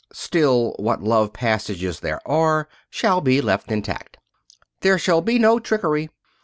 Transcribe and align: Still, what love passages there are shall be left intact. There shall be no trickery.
Still, 0.13 0.75
what 0.79 1.03
love 1.03 1.31
passages 1.31 1.99
there 1.99 2.19
are 2.27 2.67
shall 2.89 3.21
be 3.21 3.39
left 3.39 3.71
intact. 3.71 4.17
There 4.79 4.97
shall 4.97 5.21
be 5.21 5.37
no 5.37 5.59
trickery. 5.59 6.09